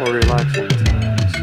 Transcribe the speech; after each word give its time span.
or 0.00 0.14
relaxing 0.14 0.66
times. 0.66 1.34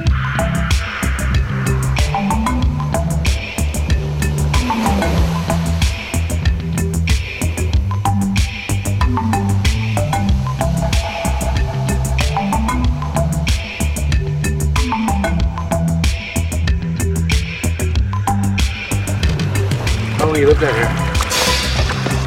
How 20.17 20.25
long 20.25 20.35
you 20.35 20.47
lived 20.47 20.63
out 20.63 20.73
here? 20.73 20.85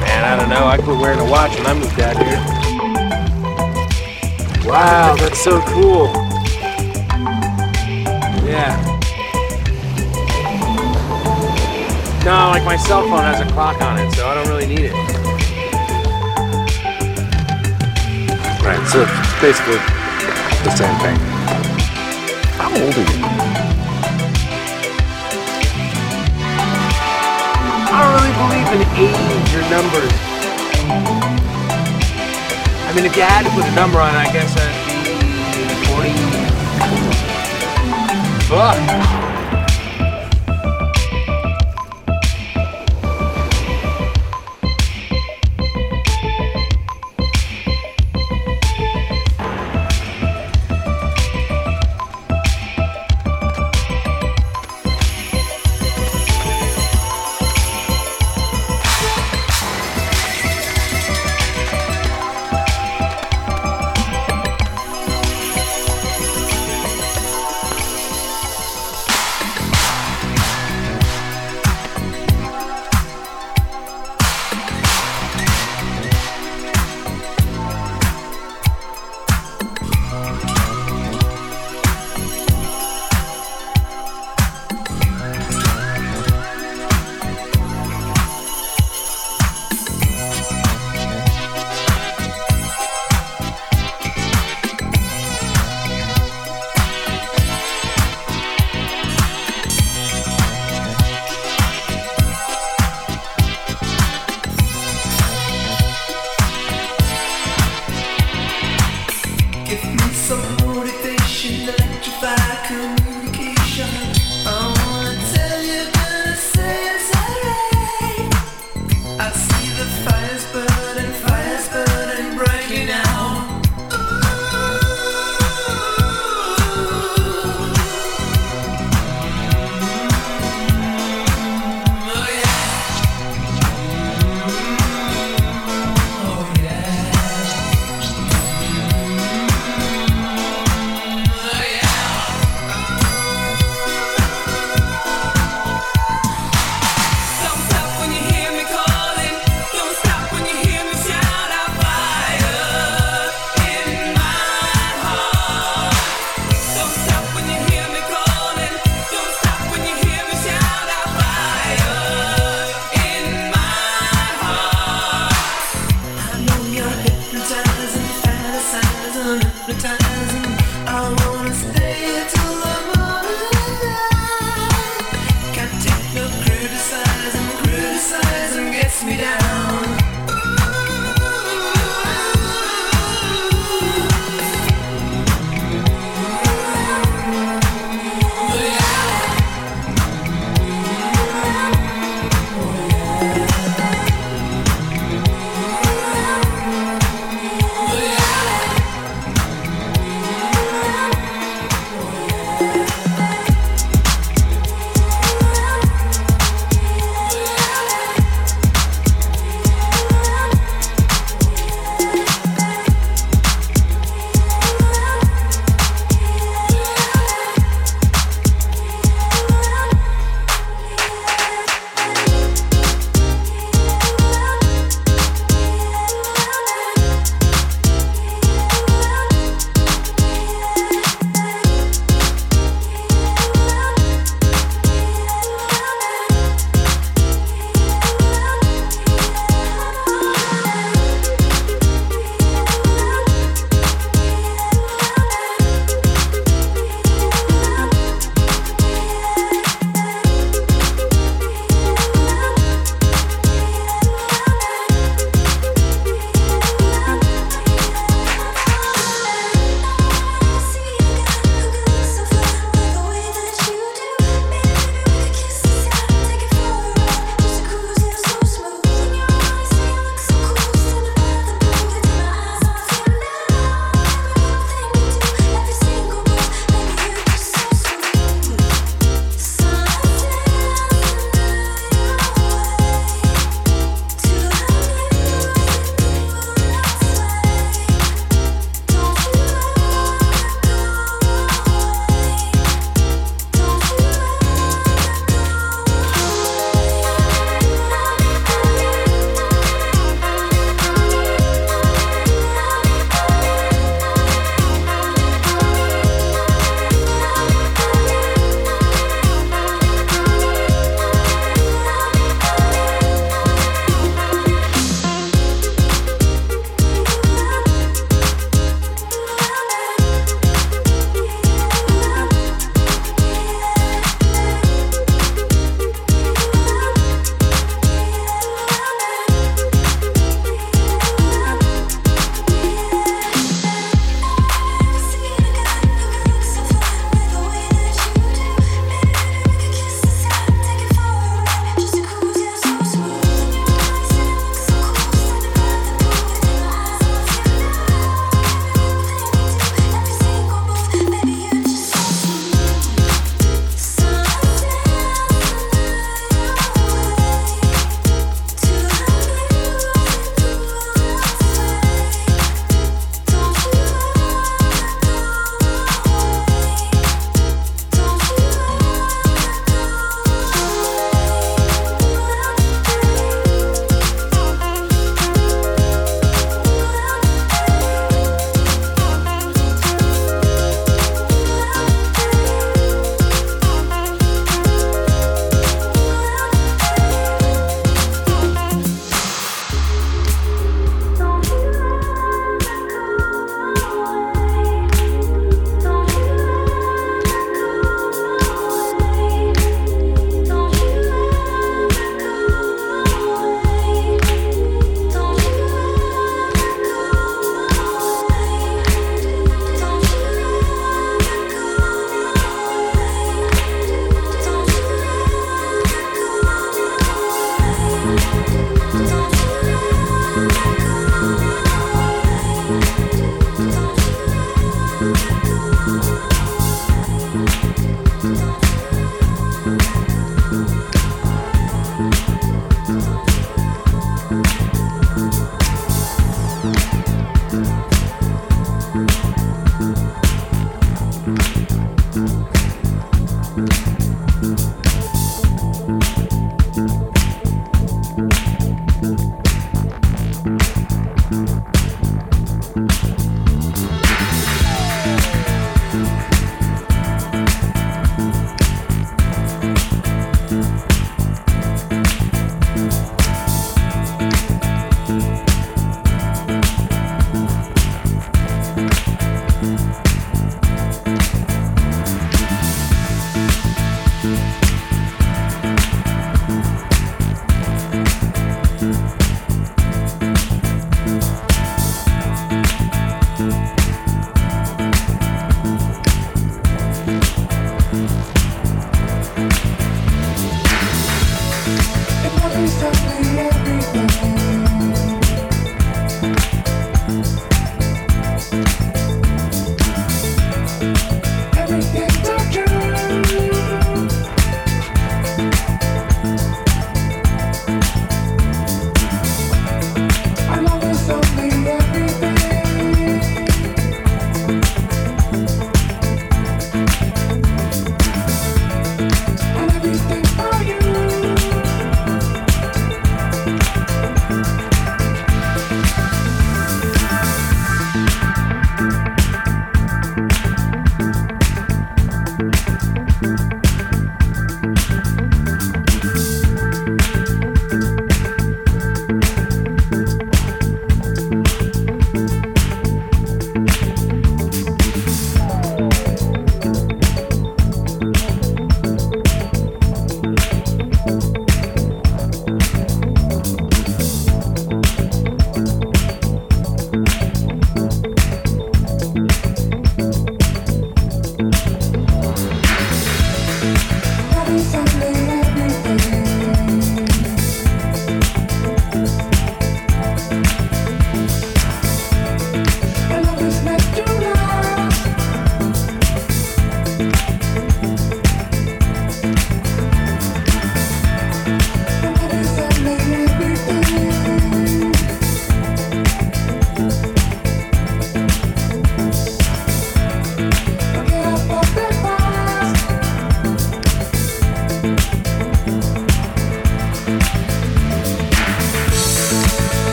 Man, 0.00 0.24
I 0.24 0.36
don't 0.36 0.48
know. 0.48 0.66
I 0.66 0.76
quit 0.76 0.98
wearing 0.98 1.18
a 1.18 1.24
watch 1.28 1.56
when 1.56 1.66
I 1.66 1.74
moved 1.74 2.00
out 2.00 2.16
here. 2.16 2.51
Wow, 4.72 5.14
that's 5.16 5.38
so 5.38 5.60
cool. 5.66 6.06
Yeah. 8.48 8.72
No, 12.24 12.48
like 12.48 12.64
my 12.64 12.76
cell 12.78 13.02
phone 13.02 13.20
has 13.20 13.40
a 13.42 13.52
clock 13.52 13.82
on 13.82 13.98
it, 13.98 14.10
so 14.14 14.26
I 14.26 14.32
don't 14.32 14.48
really 14.48 14.66
need 14.66 14.86
it. 14.86 14.94
Right, 18.64 18.82
so 18.88 19.02
it's 19.02 19.12
basically 19.42 19.76
the 20.64 20.70
same 20.74 20.96
thing. 21.00 21.18
How 22.56 22.70
old 22.72 22.94
are 22.96 23.06
you? 23.12 23.26
I 27.92 27.96
don't 28.00 28.14
really 28.16 28.32
believe 28.40 28.68
in 28.72 28.88
age 28.96 29.52
or 29.54 29.64
numbers. 29.68 31.41
I 32.92 32.94
mean, 32.94 33.06
if 33.06 33.16
you 33.16 33.22
had 33.22 33.44
to 33.44 33.50
put 33.52 33.64
a 33.64 33.74
number 33.74 33.98
on 33.98 34.14
it, 34.14 34.18
I 34.18 34.30
guess 34.30 34.54
I'd 34.54 34.68
be 34.84 35.86
40. 35.88 36.12
Fuck. 38.46 39.21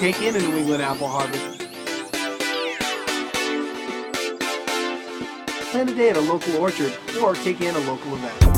Take 0.00 0.22
in 0.22 0.34
a 0.34 0.38
New 0.38 0.56
England 0.56 0.82
apple 0.82 1.06
harvest, 1.06 1.58
plan 5.72 5.90
a 5.90 5.94
day 5.94 6.08
at 6.08 6.16
a 6.16 6.20
local 6.20 6.56
orchard 6.56 6.96
or 7.22 7.34
take 7.34 7.60
in 7.60 7.74
a 7.74 7.80
local 7.80 8.14
event. 8.14 8.49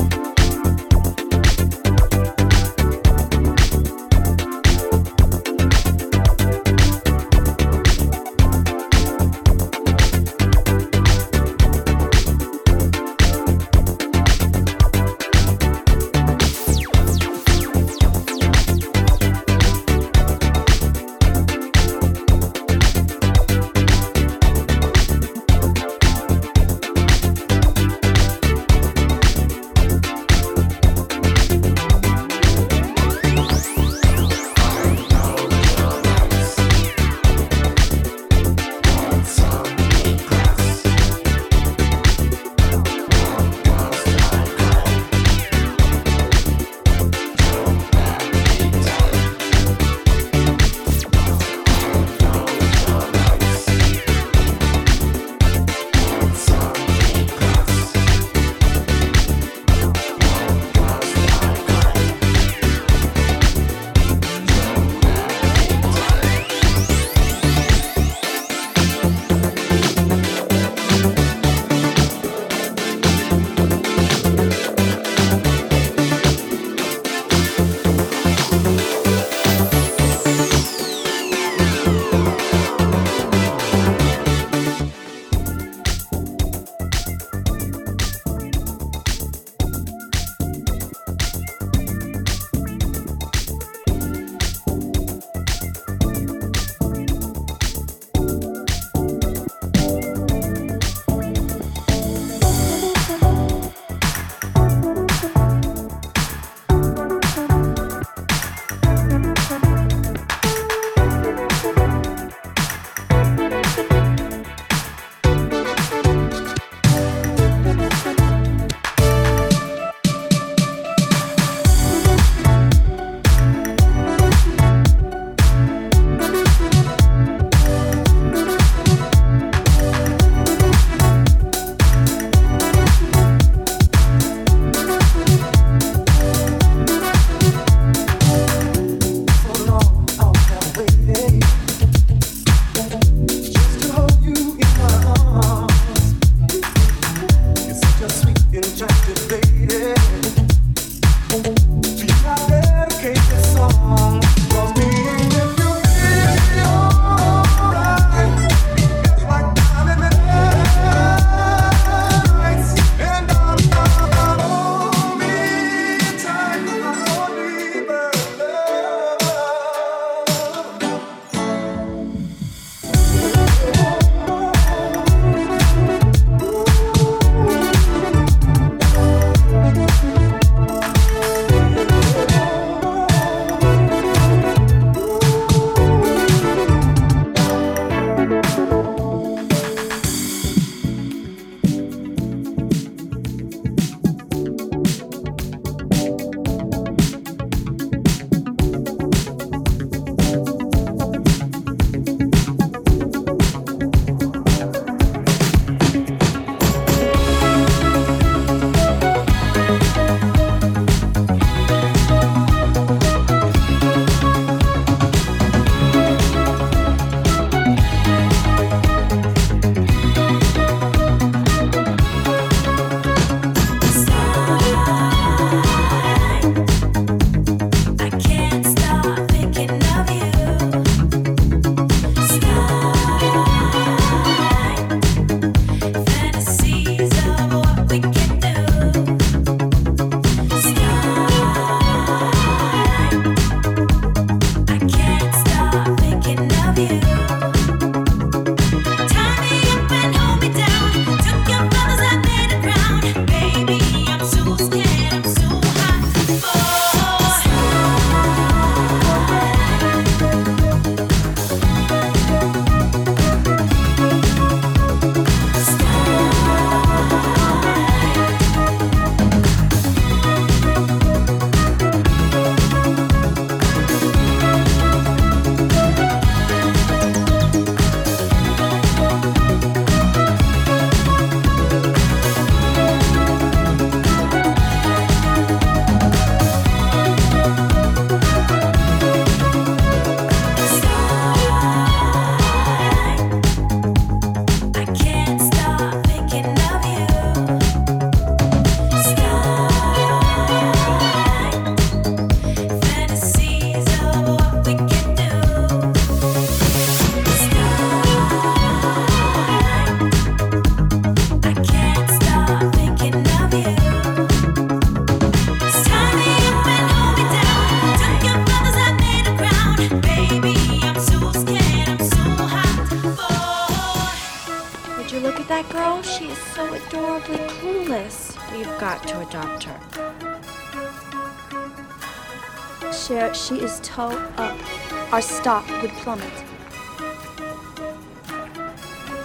Plummet. 336.03 336.33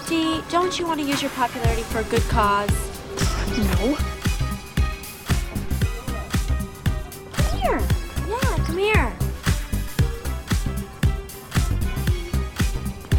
Dee, 0.07 0.41
don't 0.49 0.79
you 0.79 0.87
want 0.87 1.01
to 1.01 1.05
use 1.05 1.21
your 1.21 1.31
popularity 1.31 1.83
for 1.83 1.99
a 1.99 2.03
good 2.05 2.23
cause? 2.29 2.69
No. 3.57 3.97
Come 7.33 7.59
here. 7.59 7.81
Yeah, 8.29 8.55
come 8.65 8.77
here. 8.77 9.13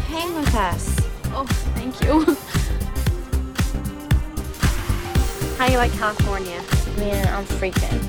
Hang 0.07 0.33
with 0.35 0.55
us. 0.55 0.97
Oh, 1.25 1.45
thank 1.75 2.01
you. 2.01 2.25
How 5.59 5.67
do 5.67 5.71
you 5.71 5.77
like 5.77 5.93
California? 5.93 6.63
Man, 6.97 7.27
I'm 7.27 7.45
freaking. 7.45 8.01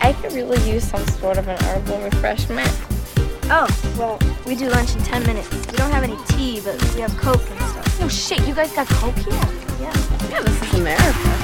I 0.00 0.14
could 0.14 0.32
really 0.32 0.58
use 0.66 0.88
some 0.88 1.06
sort 1.06 1.36
of 1.36 1.46
an 1.46 1.58
herbal 1.64 2.00
refreshment. 2.00 2.87
Oh, 3.50 3.66
well, 3.98 4.18
we 4.44 4.54
do 4.54 4.68
lunch 4.68 4.94
in 4.94 5.02
10 5.02 5.22
minutes. 5.24 5.48
We 5.50 5.78
don't 5.78 5.90
have 5.90 6.02
any 6.02 6.18
tea, 6.26 6.60
but 6.60 6.74
we 6.94 7.00
have 7.00 7.16
Coke 7.16 7.40
and 7.50 7.60
stuff. 7.60 8.02
Oh 8.02 8.08
shit, 8.08 8.46
you 8.46 8.54
guys 8.54 8.74
got 8.74 8.86
Coke 8.88 9.16
here? 9.16 9.32
Yeah. 9.80 9.92
Yeah, 10.28 10.42
this 10.42 10.62
is 10.62 10.74
America. 10.74 11.37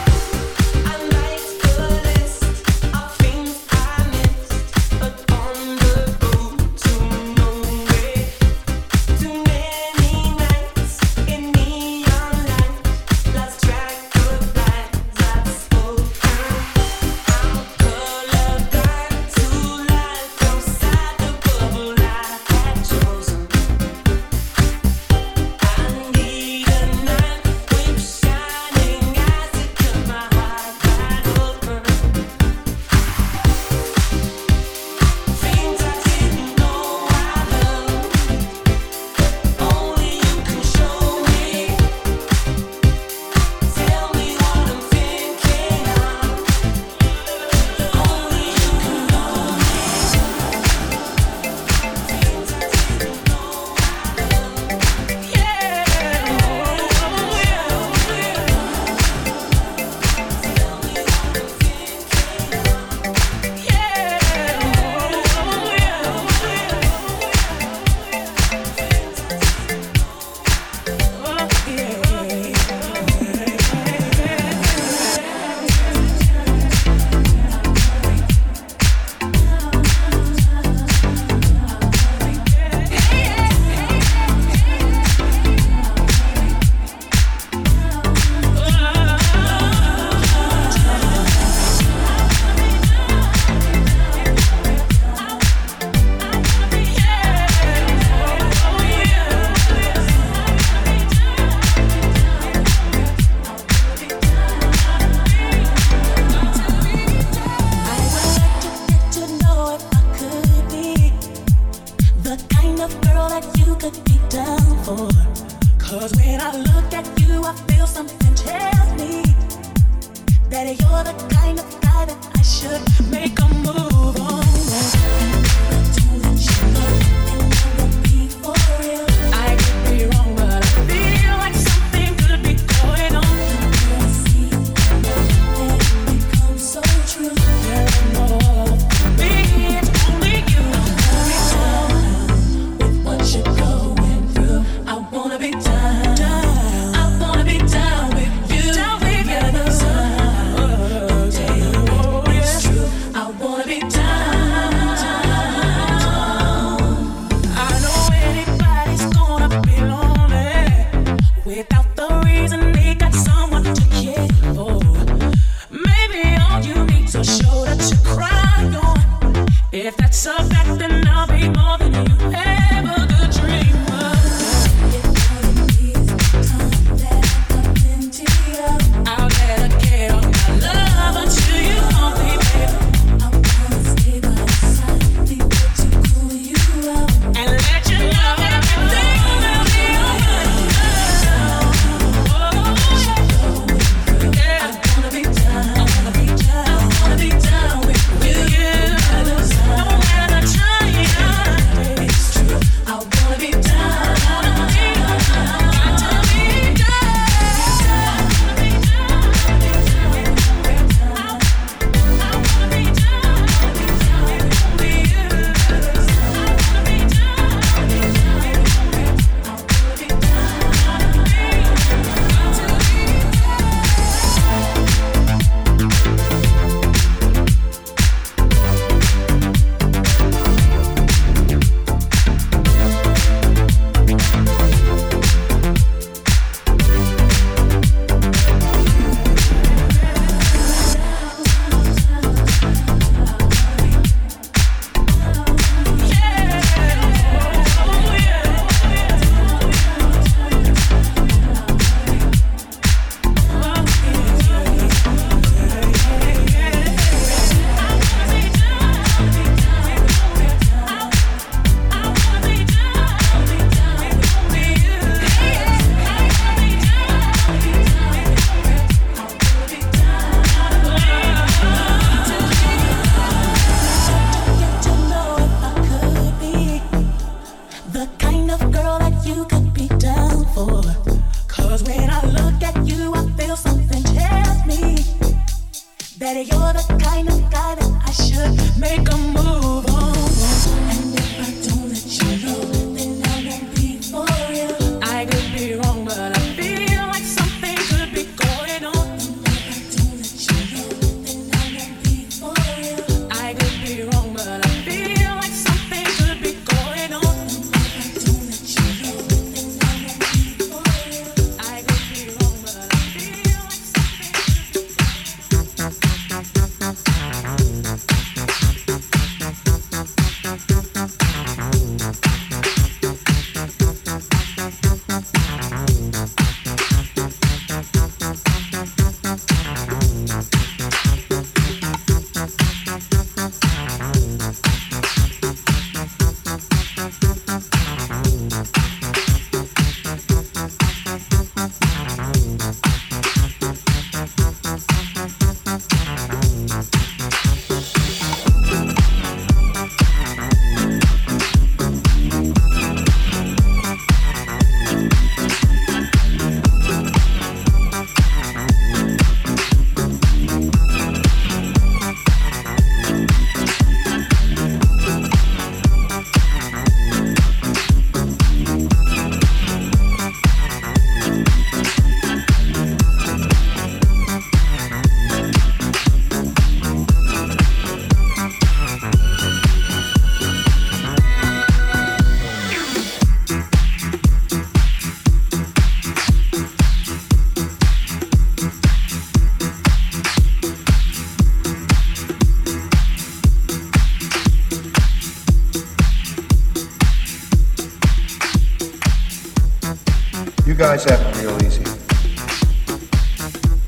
You 400.66 400.74
guys 400.74 401.04
have 401.04 401.20
it 401.20 401.42
real 401.42 401.62
easy. 401.62 401.84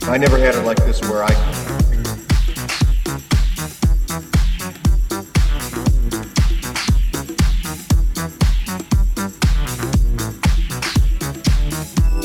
I 0.03 0.19
never 0.19 0.37
had 0.37 0.55
it 0.55 0.63
like 0.67 0.77
this 0.77 1.01
where 1.09 1.25
I. 1.25 1.31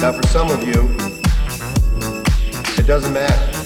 Now, 0.01 0.11
for 0.11 0.27
some 0.27 0.51
of 0.51 0.67
you, 0.67 0.97
it 2.77 2.85
doesn't 2.85 3.13
matter. 3.13 3.57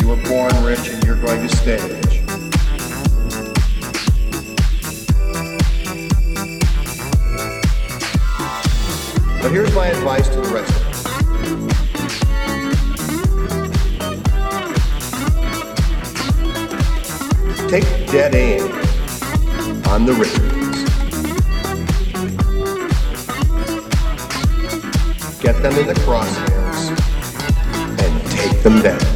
You 0.00 0.08
were 0.08 0.22
born 0.28 0.54
rich 0.62 0.88
and 0.88 1.02
you're 1.02 1.20
going 1.20 1.48
to 1.48 1.56
stay 1.56 2.05
But 9.46 9.52
here's 9.52 9.72
my 9.76 9.86
advice 9.86 10.28
to 10.30 10.40
the 10.40 10.48
rest 10.52 10.72
of 10.74 10.82
you. 17.62 17.68
Take 17.68 17.84
dead 18.10 18.34
aim 18.34 18.72
on 19.86 20.04
the 20.04 20.14
rich. 20.14 20.34
Get 25.40 25.62
them 25.62 25.78
in 25.78 25.86
the 25.86 25.94
crosshairs 26.00 26.90
and 28.00 28.30
take 28.32 28.62
them 28.64 28.82
down. 28.82 29.15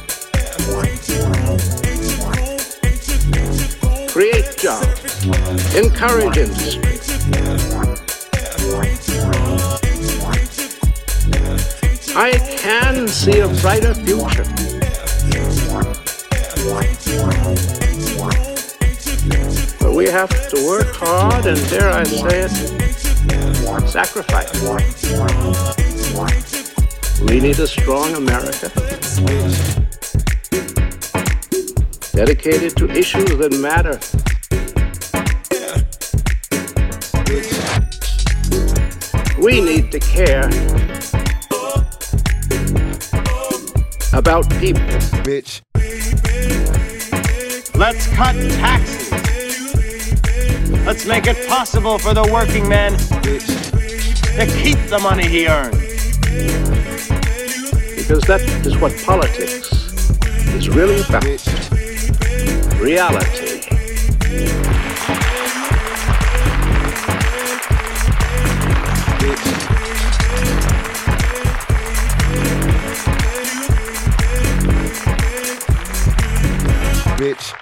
issues 5.71 5.89
that 13.85 13.97
matter. 14.03 14.43
We 19.95 20.07
have 20.07 20.29
to 20.49 20.65
work 20.65 20.93
hard 20.95 21.45
and, 21.45 21.69
dare 21.69 21.89
I 21.89 22.03
say 22.03 22.45
it, 22.45 22.51
sacrifice. 23.87 24.51
We 27.21 27.39
need 27.39 27.59
a 27.59 27.67
strong 27.67 28.15
America 28.15 28.71
dedicated 32.13 32.75
to 32.77 32.87
care 39.99 40.47
about 44.13 44.49
people. 44.59 44.81
Bitch. 45.23 45.61
Let's 47.75 48.07
cut 48.07 48.35
taxes. 48.59 49.11
Let's 50.85 51.05
make 51.05 51.27
it 51.27 51.47
possible 51.47 51.97
for 51.97 52.13
the 52.13 52.27
working 52.31 52.67
man 52.67 52.93
to 52.93 54.45
keep 54.63 54.77
the 54.89 54.99
money 55.01 55.27
he 55.27 55.47
earns. 55.47 55.75
Because 57.95 58.23
that 58.23 58.41
is 58.65 58.77
what 58.77 58.91
politics 59.05 59.71
is 60.55 60.69
really 60.69 61.01
about. 61.01 61.23
Reality. 62.79 63.61
Bitch. 77.21 77.60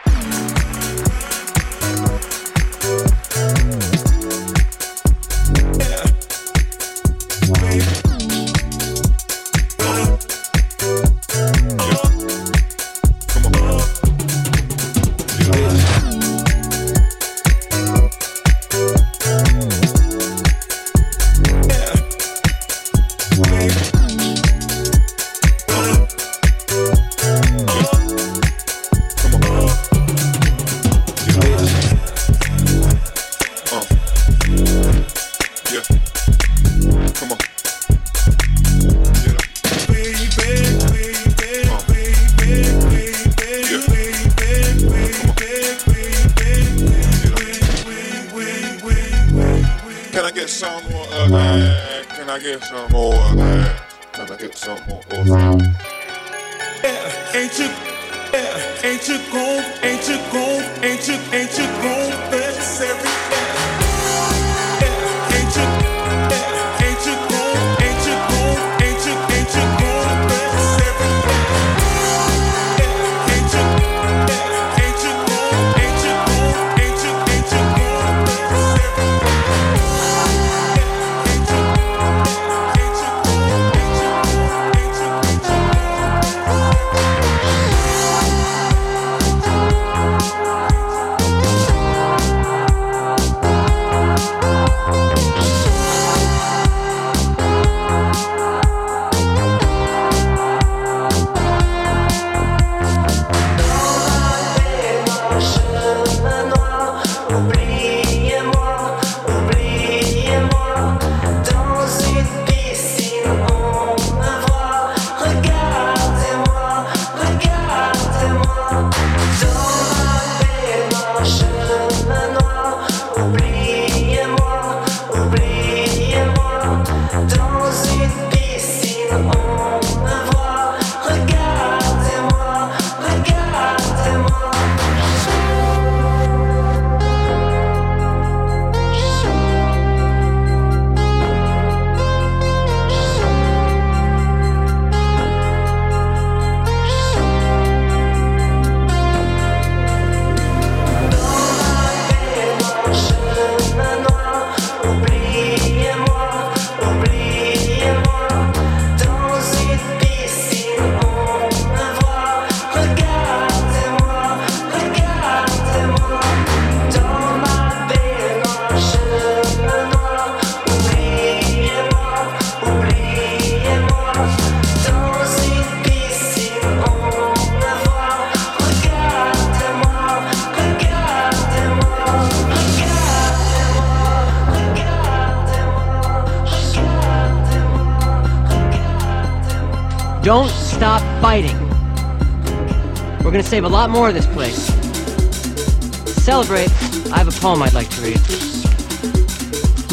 Lot 193.79 193.89
more 193.91 194.09
of 194.09 194.13
this 194.13 194.27
place. 194.27 194.67
To 194.67 196.19
celebrate, 196.19 196.69
I 197.13 197.17
have 197.17 197.29
a 197.29 197.39
poem 197.39 197.63
I'd 197.63 197.73
like 197.73 197.87
to 197.91 198.01
read. 198.01 198.19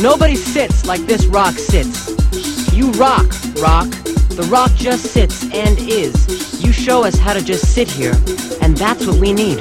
Nobody 0.03 0.34
sits 0.34 0.87
like 0.87 1.03
this 1.03 1.26
rock 1.26 1.55
sits. 1.55 2.09
You 2.72 2.91
rock, 2.93 3.26
rock. 3.62 3.87
The 4.34 4.49
rock 4.51 4.72
just 4.74 5.12
sits 5.12 5.45
and 5.55 5.78
is. 5.78 6.64
You 6.64 6.72
show 6.72 7.05
us 7.05 7.16
how 7.16 7.32
to 7.32 7.45
just 7.45 7.72
sit 7.72 7.89
here, 7.89 8.16
and 8.61 8.76
that's 8.76 9.07
what 9.07 9.20
we 9.20 9.32
need. 9.32 9.61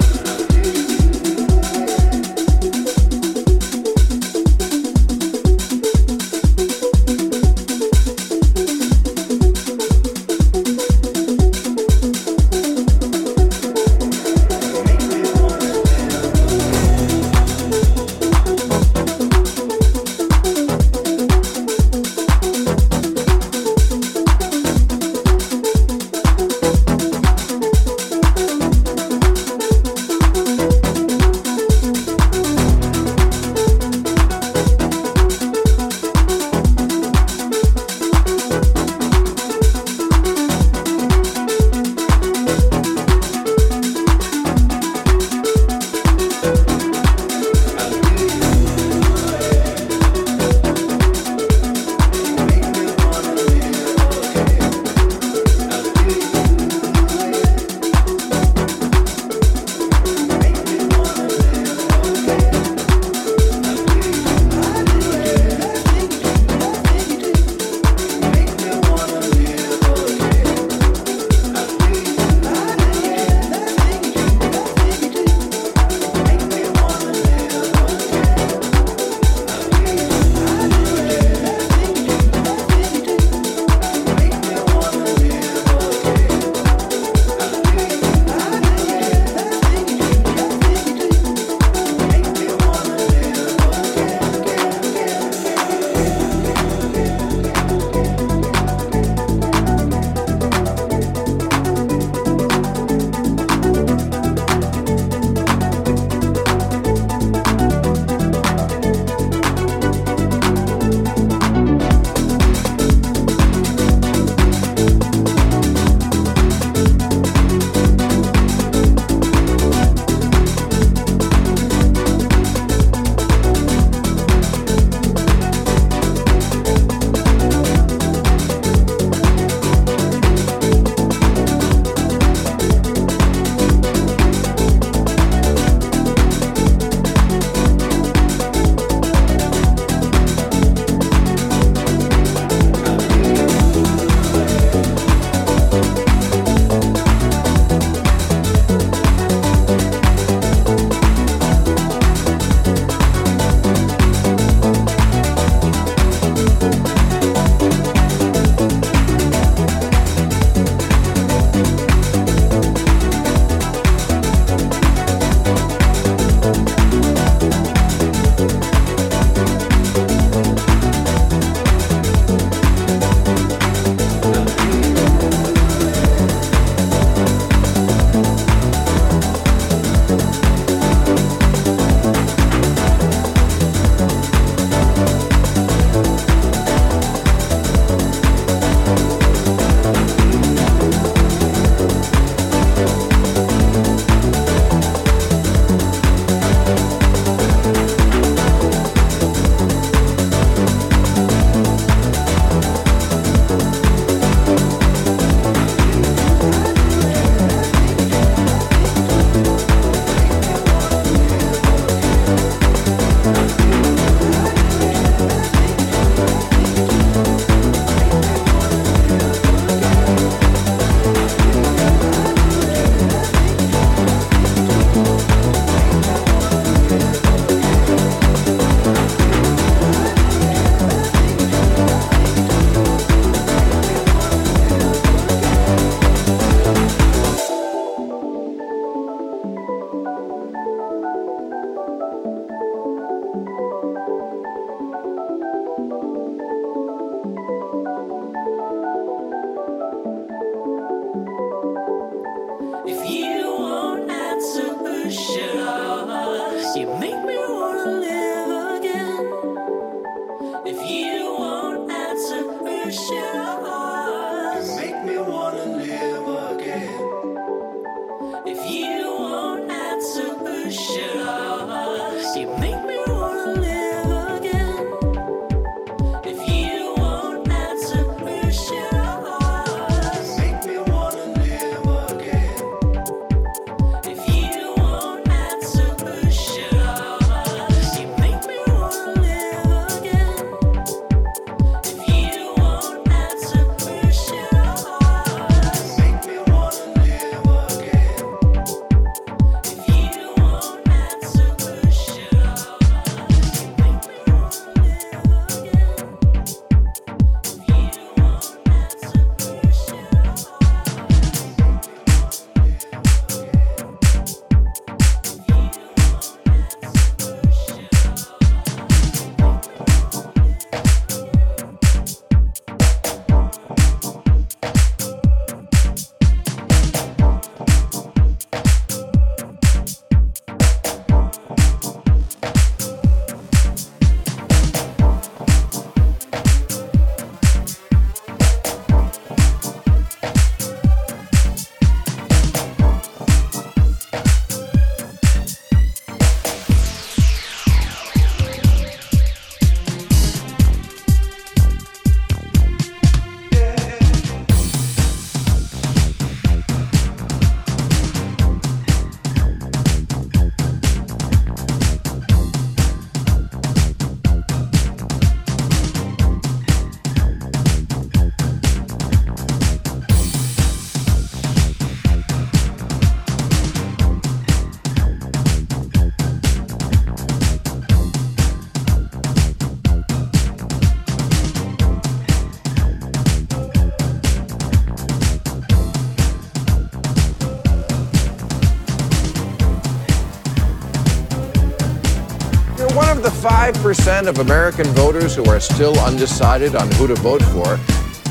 5% 392.96 394.28
of 394.28 394.40
American 394.40 394.86
voters 394.88 395.36
who 395.36 395.46
are 395.46 395.60
still 395.60 396.00
undecided 396.00 396.76
on 396.76 396.90
who 396.94 397.08
to 397.08 397.16
vote 397.16 397.44
for, 397.44 397.80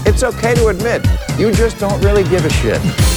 it's 0.07 0.23
okay 0.23 0.55
to 0.55 0.69
admit 0.69 1.07
you 1.39 1.53
just 1.53 1.79
don't 1.79 2.03
really 2.03 2.25
give 2.25 2.45
a 2.45 2.51
shit. 2.51 3.14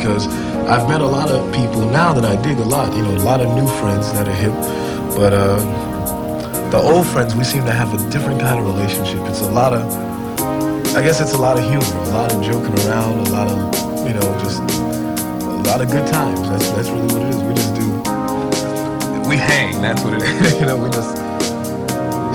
Because 0.00 0.26
I've 0.66 0.88
met 0.88 1.02
a 1.02 1.06
lot 1.06 1.30
of 1.30 1.44
people 1.54 1.84
now 1.90 2.14
that 2.14 2.24
I 2.24 2.40
dig 2.42 2.58
a 2.58 2.64
lot. 2.64 2.96
You 2.96 3.02
know, 3.02 3.14
a 3.16 3.22
lot 3.22 3.40
of 3.40 3.54
new 3.54 3.68
friends 3.80 4.10
that 4.14 4.26
are 4.26 4.34
hip, 4.34 4.54
but 5.14 5.32
uh, 5.34 5.60
the 6.70 6.78
old 6.78 7.06
friends 7.06 7.34
we 7.34 7.44
seem 7.44 7.64
to 7.66 7.72
have 7.72 7.92
a 7.92 8.10
different 8.10 8.40
kind 8.40 8.58
of 8.58 8.64
relationship. 8.66 9.20
It's 9.28 9.42
a 9.42 9.50
lot 9.50 9.74
of, 9.74 9.82
I 10.96 11.02
guess 11.02 11.20
it's 11.20 11.34
a 11.34 11.38
lot 11.38 11.58
of 11.58 11.64
humor, 11.68 11.84
a 11.84 12.14
lot 12.16 12.32
of 12.32 12.42
joking 12.42 12.72
around, 12.88 13.28
a 13.28 13.30
lot 13.30 13.48
of, 13.48 13.58
you 14.08 14.14
know, 14.14 14.26
just 14.40 14.60
a 14.62 15.62
lot 15.68 15.82
of 15.82 15.90
good 15.90 16.06
times. 16.08 16.48
That's 16.48 16.70
that's 16.70 16.88
really 16.88 17.12
what 17.12 17.22
it 17.22 17.34
is. 17.34 17.42
We 17.42 17.54
just 17.54 17.74
do, 17.74 17.86
we 19.28 19.36
hang. 19.36 19.82
That's 19.82 20.02
what 20.02 20.14
it 20.14 20.22
is. 20.22 20.60
you 20.60 20.66
know, 20.66 20.78
we 20.78 20.88
just, 20.88 21.12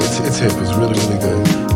it's 0.04 0.20
it's 0.20 0.38
hip. 0.38 0.54
It's 0.62 0.74
really 0.78 0.94
really 1.00 1.20
good. 1.20 1.75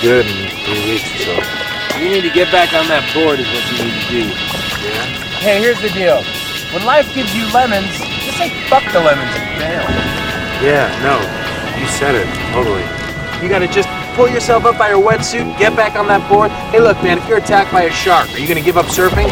Good 0.00 0.26
in 0.26 0.48
three 0.62 0.94
weeks 0.94 1.10
or 1.14 1.18
so. 1.18 1.98
You 1.98 2.08
need 2.08 2.22
to 2.22 2.30
get 2.30 2.50
back 2.52 2.72
on 2.74 2.86
that 2.86 3.02
board 3.14 3.40
is 3.40 3.46
what 3.50 3.64
you 3.72 3.84
need 3.84 3.96
to 3.98 4.06
do. 4.10 4.24
Yeah? 4.30 5.04
Hey, 5.42 5.60
here's 5.60 5.80
the 5.82 5.90
deal. 5.90 6.22
When 6.72 6.84
life 6.86 7.12
gives 7.14 7.34
you 7.34 7.50
lemons, 7.52 7.90
just 8.22 8.38
say 8.38 8.50
fuck 8.68 8.84
the 8.92 9.00
lemons 9.00 9.34
and 9.34 9.58
bail. 9.58 9.82
Yeah, 10.62 10.86
no. 11.02 11.18
You 11.80 11.86
said 11.86 12.14
it. 12.14 12.26
Totally. 12.54 12.86
You 13.42 13.48
gotta 13.48 13.68
just 13.68 13.88
pull 14.14 14.28
yourself 14.28 14.64
up 14.64 14.78
by 14.78 14.90
your 14.90 15.02
wetsuit, 15.02 15.58
get 15.58 15.74
back 15.76 15.94
on 15.94 16.06
that 16.08 16.28
board. 16.28 16.50
Hey, 16.70 16.80
look, 16.80 17.00
man, 17.02 17.18
if 17.18 17.28
you're 17.28 17.38
attacked 17.38 17.72
by 17.72 17.82
a 17.82 17.90
shark, 17.90 18.28
are 18.30 18.38
you 18.38 18.46
gonna 18.46 18.60
give 18.60 18.76
up 18.76 18.86
surfing? 18.86 19.30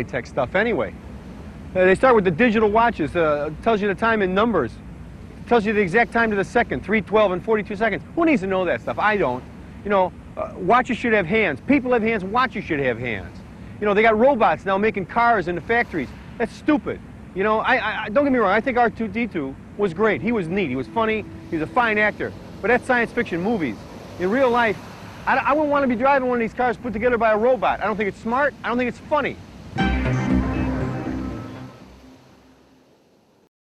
High-tech 0.00 0.26
stuff 0.26 0.54
anyway? 0.54 0.94
Uh, 1.74 1.84
they 1.84 1.94
start 1.94 2.14
with 2.14 2.24
the 2.24 2.30
digital 2.30 2.70
watches. 2.70 3.14
Uh, 3.14 3.50
tells 3.62 3.80
you 3.80 3.88
the 3.88 3.94
time 3.94 4.22
in 4.22 4.34
numbers. 4.34 4.72
Tells 5.46 5.66
you 5.66 5.72
the 5.72 5.80
exact 5.80 6.12
time 6.12 6.30
to 6.30 6.36
the 6.36 6.44
second, 6.44 6.84
3, 6.84 7.02
12, 7.02 7.32
and 7.32 7.44
42 7.44 7.76
seconds. 7.76 8.02
Who 8.14 8.24
needs 8.24 8.40
to 8.42 8.46
know 8.46 8.64
that 8.64 8.80
stuff? 8.80 8.98
I 8.98 9.16
don't. 9.16 9.44
You 9.84 9.90
know, 9.90 10.12
uh, 10.36 10.52
watches 10.56 10.96
should 10.96 11.12
have 11.12 11.26
hands. 11.26 11.60
People 11.66 11.92
have 11.92 12.02
hands. 12.02 12.24
Watches 12.24 12.64
should 12.64 12.80
have 12.80 12.98
hands. 12.98 13.36
You 13.80 13.86
know, 13.86 13.94
they 13.94 14.02
got 14.02 14.18
robots 14.18 14.64
now 14.64 14.78
making 14.78 15.06
cars 15.06 15.48
in 15.48 15.54
the 15.54 15.60
factories. 15.60 16.08
That's 16.38 16.54
stupid. 16.54 17.00
You 17.34 17.44
know, 17.44 17.60
I, 17.60 18.04
I 18.04 18.08
don't 18.08 18.24
get 18.24 18.32
me 18.32 18.38
wrong. 18.38 18.52
I 18.52 18.60
think 18.60 18.76
R2D2 18.76 19.54
was 19.76 19.94
great. 19.94 20.20
He 20.20 20.32
was 20.32 20.48
neat. 20.48 20.68
He 20.68 20.76
was 20.76 20.88
funny. 20.88 21.24
He 21.50 21.56
was 21.56 21.68
a 21.68 21.72
fine 21.72 21.98
actor. 21.98 22.32
But 22.60 22.68
that's 22.68 22.86
science 22.86 23.12
fiction 23.12 23.40
movies. 23.40 23.76
In 24.18 24.30
real 24.30 24.50
life, 24.50 24.76
I, 25.26 25.36
I 25.36 25.52
wouldn't 25.52 25.70
want 25.70 25.84
to 25.84 25.88
be 25.88 25.94
driving 25.94 26.28
one 26.28 26.38
of 26.38 26.40
these 26.40 26.54
cars 26.54 26.76
put 26.76 26.92
together 26.92 27.16
by 27.16 27.32
a 27.32 27.38
robot. 27.38 27.80
I 27.80 27.86
don't 27.86 27.96
think 27.96 28.08
it's 28.08 28.20
smart. 28.20 28.54
I 28.64 28.68
don't 28.68 28.78
think 28.78 28.88
it's 28.88 28.98
funny. 28.98 29.36